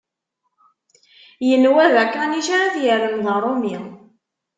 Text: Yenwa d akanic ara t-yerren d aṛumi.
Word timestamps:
Yenwa 1.47 1.85
d 1.93 1.95
akanic 2.03 2.47
ara 2.57 2.73
t-yerren 2.73 3.17
d 3.25 3.27
aṛumi. 3.35 3.77